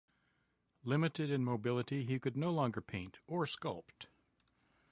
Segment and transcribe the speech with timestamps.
[0.83, 4.07] Limited in mobility, he could no longer paint or sculpt.